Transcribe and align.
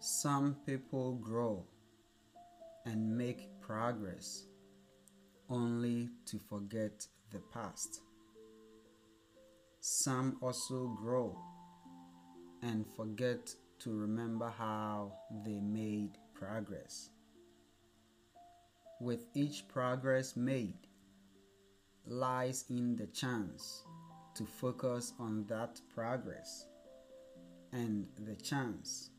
Some 0.00 0.56
people 0.64 1.14
grow 1.14 1.64
and 2.86 3.18
make 3.18 3.60
progress 3.60 4.44
only 5.50 6.08
to 6.26 6.38
forget 6.38 7.04
the 7.32 7.40
past. 7.52 8.00
Some 9.80 10.36
also 10.40 10.96
grow 11.02 11.36
and 12.62 12.86
forget 12.96 13.52
to 13.80 13.92
remember 13.92 14.52
how 14.56 15.14
they 15.44 15.58
made 15.60 16.16
progress. 16.32 17.10
With 19.00 19.26
each 19.34 19.66
progress 19.66 20.36
made 20.36 20.86
lies 22.06 22.64
in 22.70 22.94
the 22.94 23.06
chance 23.08 23.82
to 24.36 24.44
focus 24.44 25.12
on 25.18 25.44
that 25.48 25.80
progress 25.92 26.66
and 27.72 28.06
the 28.20 28.36
chance 28.36 29.10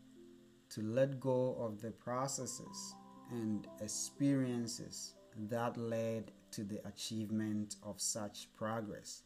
to 0.70 0.82
let 0.82 1.20
go 1.20 1.56
of 1.60 1.82
the 1.82 1.92
processes 1.92 2.96
and 3.32 3.68
experiences 3.82 5.14
that 5.50 5.78
led 5.78 6.32
to 6.52 6.64
the 6.64 6.80
achievement 6.88 7.76
of 7.84 8.00
such 8.02 8.50
progress. 8.56 9.24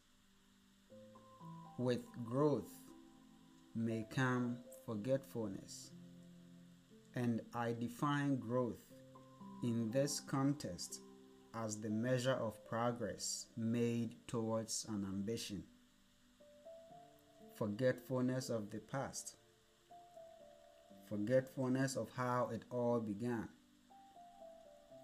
With 1.78 2.02
growth 2.24 2.70
may 3.76 4.06
come 4.10 4.58
forgetfulness, 4.86 5.92
and 7.16 7.42
I 7.54 7.74
define 7.74 8.38
growth 8.38 8.84
in 9.64 9.90
this 9.92 10.20
context 10.20 11.02
as 11.56 11.80
the 11.80 11.90
measure 11.90 12.34
of 12.34 12.66
progress 12.66 13.48
made 13.56 14.16
towards 14.28 14.86
an 14.90 15.06
ambition. 15.06 15.64
Forgetfulness 17.56 18.50
of 18.50 18.70
the 18.72 18.80
past, 18.80 19.36
forgetfulness 21.14 21.96
of 21.96 22.10
how 22.18 22.50
it 22.52 22.64
all 22.72 23.00
began 23.00 23.48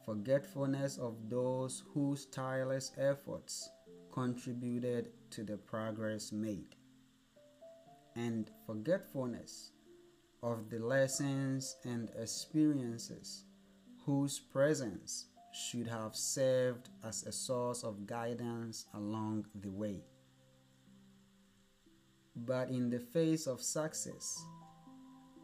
forgetfulness 0.10 0.98
of 0.98 1.30
those 1.30 1.84
whose 1.94 2.26
tireless 2.26 2.94
efforts 2.98 3.70
contributed 4.12 5.10
to 5.30 5.44
the 5.44 5.56
progress 5.56 6.32
made, 6.32 6.76
and 8.16 8.50
forgetfulness 8.66 9.72
of 10.42 10.68
the 10.72 10.80
lessons 10.80 11.76
and 11.86 12.10
experiences 12.20 13.46
whose 14.04 14.40
presence 14.40 15.28
should 15.54 15.86
have 15.86 16.16
served 16.16 16.90
as 17.04 17.22
a 17.28 17.32
source 17.32 17.84
of 17.84 18.08
guidance 18.08 18.88
along 18.96 19.46
the 19.62 19.70
way. 19.70 20.02
But 22.36 22.70
in 22.70 22.90
the 22.90 23.00
face 23.00 23.46
of 23.46 23.62
success, 23.62 24.44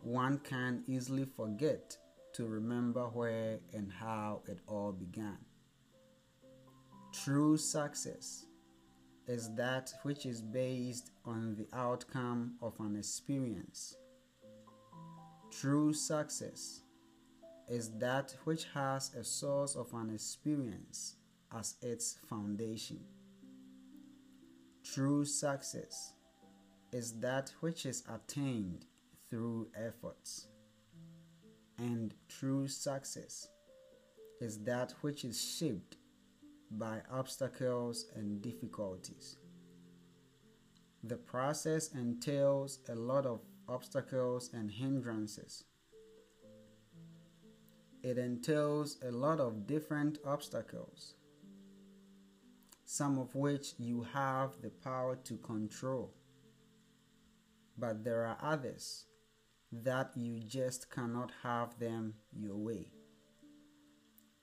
one 0.06 0.38
can 0.38 0.84
easily 0.88 1.25
forget 1.25 1.98
to 2.31 2.45
remember 2.45 3.06
where 3.06 3.58
and 3.73 3.92
how 3.92 4.44
it 4.48 4.59
all 4.67 4.92
began. 4.92 5.39
True 7.11 7.58
success 7.58 8.45
is 9.28 9.56
that 9.56 9.92
which 10.03 10.28
is 10.28 10.44
based 10.44 11.09
on 11.26 11.56
the 11.56 11.67
outcome 11.76 12.53
of 12.61 12.80
an 12.80 12.95
experience. 12.95 13.98
True 15.50 15.92
success 15.92 16.81
is 17.67 17.89
that 17.98 18.36
which 18.44 18.66
has 18.76 19.11
a 19.16 19.23
source 19.23 19.76
of 19.76 19.92
an 19.95 20.11
experience 20.14 21.16
as 21.52 21.78
its 21.81 22.20
foundation. 22.30 23.00
True 24.83 25.26
success 25.26 26.14
is 26.92 27.20
that 27.22 27.52
which 27.61 27.88
is 27.88 28.03
attained 28.08 28.86
through 29.35 29.67
efforts 29.75 30.47
and 31.77 32.13
true 32.29 32.69
success 32.69 33.49
is 34.39 34.63
that 34.63 34.93
which 35.01 35.25
is 35.25 35.57
shaped 35.59 35.97
by 36.71 37.01
obstacles 37.11 38.05
and 38.15 38.41
difficulties. 38.41 39.35
The 41.03 41.17
process 41.17 41.91
entails 41.91 42.79
a 42.87 42.95
lot 42.95 43.25
of 43.25 43.41
obstacles 43.67 44.51
and 44.53 44.71
hindrances. 44.71 45.65
It 48.03 48.17
entails 48.17 48.99
a 49.05 49.11
lot 49.11 49.41
of 49.41 49.67
different 49.67 50.17
obstacles, 50.25 51.15
some 52.85 53.19
of 53.19 53.35
which 53.35 53.73
you 53.77 54.07
have 54.13 54.61
the 54.61 54.69
power 54.69 55.17
to 55.25 55.35
control, 55.39 56.13
but 57.77 58.05
there 58.05 58.25
are 58.25 58.37
others 58.41 59.07
that 59.83 60.11
you 60.15 60.39
just 60.39 60.89
cannot 60.89 61.31
have 61.43 61.77
them 61.80 62.13
your 62.31 62.55
way. 62.55 62.91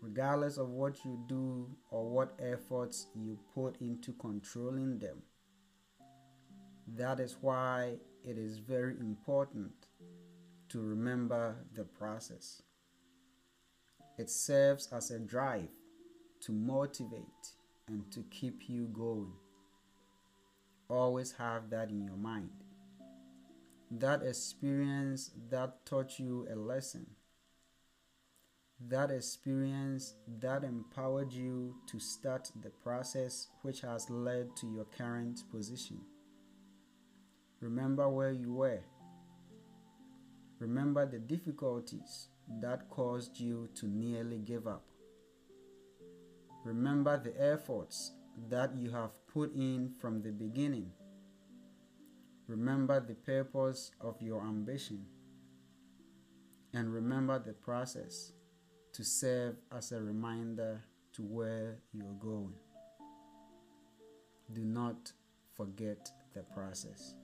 Regardless 0.00 0.58
of 0.58 0.70
what 0.70 1.04
you 1.04 1.22
do 1.28 1.68
or 1.90 2.10
what 2.10 2.34
efforts 2.40 3.06
you 3.14 3.38
put 3.54 3.80
into 3.80 4.12
controlling 4.14 4.98
them. 4.98 5.22
That 6.88 7.20
is 7.20 7.36
why 7.40 7.98
it 8.24 8.36
is 8.36 8.58
very 8.58 8.98
important 8.98 9.72
to 10.70 10.80
remember 10.80 11.64
the 11.74 11.84
process. 11.84 12.62
It 14.18 14.28
serves 14.28 14.88
as 14.92 15.10
a 15.10 15.18
drive 15.18 15.70
to 16.40 16.52
motivate 16.52 17.52
and 17.86 18.10
to 18.12 18.24
keep 18.30 18.68
you 18.68 18.88
going. 18.92 19.32
Always 20.90 21.32
have 21.32 21.70
that 21.70 21.90
in 21.90 22.02
your 22.02 22.16
mind 22.16 22.50
that 23.98 24.22
experience 24.22 25.32
that 25.50 25.84
taught 25.84 26.18
you 26.18 26.46
a 26.50 26.56
lesson, 26.56 27.06
that 28.88 29.10
experience 29.10 30.14
that 30.40 30.64
empowered 30.64 31.30
you 31.30 31.74
to 31.86 32.00
start 32.00 32.50
the 32.62 32.70
process 32.70 33.48
which 33.60 33.82
has 33.82 34.08
led 34.08 34.56
to 34.56 34.66
your 34.66 34.86
current 34.86 35.42
position. 35.50 36.00
Remember 37.60 38.08
where 38.08 38.32
you 38.32 38.54
were. 38.54 38.80
Remember 40.58 41.04
the 41.04 41.18
difficulties 41.18 42.28
that 42.60 42.88
caused 42.88 43.38
you 43.38 43.68
to 43.74 43.86
nearly 43.86 44.38
give 44.38 44.66
up. 44.66 44.84
Remember 46.64 47.18
the 47.22 47.34
efforts 47.38 48.12
that 48.48 48.74
you 48.74 48.90
have 48.90 49.10
put 49.26 49.54
in 49.54 49.92
from 50.00 50.22
the 50.22 50.30
beginning 50.30 50.92
Remember 52.48 53.00
the 53.00 53.14
purpose 53.14 53.92
of 54.00 54.20
your 54.20 54.42
ambition 54.42 55.06
and 56.74 56.92
remember 56.92 57.38
the 57.38 57.52
process 57.52 58.32
to 58.92 59.04
serve 59.04 59.56
as 59.76 59.92
a 59.92 60.00
reminder 60.00 60.82
to 61.14 61.22
where 61.22 61.76
you're 61.92 62.18
going. 62.18 62.54
Do 64.52 64.62
not 64.62 65.12
forget 65.54 66.10
the 66.34 66.42
process. 66.42 67.14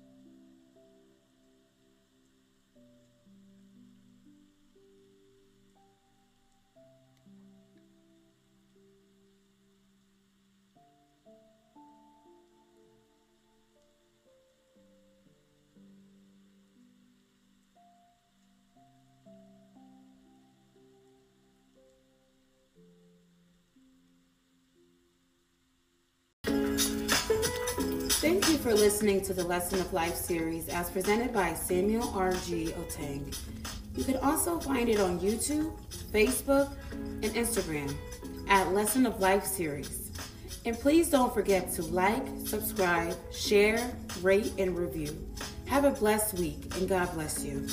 You 28.58 28.64
for 28.64 28.74
listening 28.74 29.20
to 29.20 29.32
the 29.32 29.44
Lesson 29.44 29.80
of 29.80 29.92
Life 29.92 30.14
series 30.14 30.68
as 30.68 30.90
presented 30.90 31.32
by 31.32 31.54
Samuel 31.54 32.12
R.G. 32.14 32.72
Otang. 32.78 33.36
You 33.96 34.04
can 34.04 34.16
also 34.16 34.58
find 34.58 34.88
it 34.88 35.00
on 35.00 35.20
YouTube, 35.20 35.72
Facebook, 36.12 36.70
and 36.92 37.24
Instagram 37.24 37.92
at 38.48 38.72
Lesson 38.72 39.06
of 39.06 39.20
Life 39.20 39.44
series. 39.44 40.10
And 40.64 40.76
please 40.78 41.10
don't 41.10 41.32
forget 41.32 41.70
to 41.72 41.82
like, 41.82 42.26
subscribe, 42.44 43.16
share, 43.32 43.92
rate, 44.22 44.52
and 44.58 44.76
review. 44.76 45.16
Have 45.66 45.84
a 45.84 45.90
blessed 45.90 46.38
week, 46.38 46.74
and 46.76 46.88
God 46.88 47.12
bless 47.12 47.44
you. 47.44 47.66